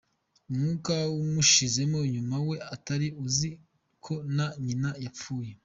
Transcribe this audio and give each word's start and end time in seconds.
Umwuka 0.49 0.93
wamushizemo 1.17 1.99
nyuma, 2.13 2.35
we 2.47 2.55
utari 2.75 3.07
uzi 3.25 3.49
ko 4.05 4.13
na 4.35 4.45
nyina 4.65 4.89
yapfuye. 5.05 5.51